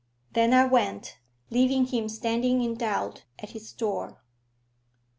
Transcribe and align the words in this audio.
Then 0.33 0.51
I 0.51 0.65
went, 0.65 1.19
leaving 1.51 1.85
him 1.85 2.09
standing 2.09 2.63
in 2.63 2.73
doubt 2.73 3.25
at 3.37 3.51
his 3.51 3.71
door. 3.71 4.23